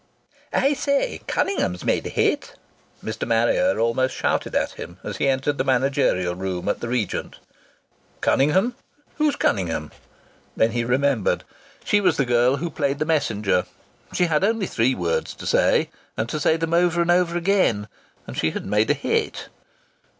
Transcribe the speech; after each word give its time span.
VIII 0.51 0.61
"I 0.67 0.73
say, 0.73 1.21
Cunningham's 1.27 1.83
made 1.85 2.07
a 2.07 2.09
hit!" 2.09 2.55
Mr. 3.03 3.27
Marrier 3.27 3.77
almost 3.79 4.15
shouted 4.15 4.55
at 4.55 4.71
him 4.71 4.97
as 5.03 5.17
he 5.17 5.27
entered 5.27 5.59
the 5.59 5.63
managerial 5.63 6.33
room 6.33 6.67
at 6.67 6.79
the 6.79 6.87
Regent. 6.87 7.37
"Cunningham? 8.19 8.73
Who's 9.19 9.35
Cunningham?" 9.35 9.91
Then 10.57 10.71
he 10.71 10.83
remembered. 10.83 11.43
She 11.83 12.01
was 12.01 12.17
the 12.17 12.25
girl 12.25 12.55
who 12.57 12.71
played 12.71 12.97
the 12.97 13.05
Messenger. 13.05 13.65
She 14.11 14.23
had 14.25 14.43
only 14.43 14.65
three 14.65 14.95
words 14.95 15.35
to 15.35 15.45
say, 15.45 15.91
and 16.17 16.27
to 16.29 16.39
say 16.39 16.57
them 16.57 16.73
over 16.73 16.99
and 17.03 17.11
over 17.11 17.37
again; 17.37 17.87
and 18.25 18.35
she 18.35 18.49
had 18.49 18.65
made 18.65 18.89
a 18.89 18.95
hit! 18.95 19.49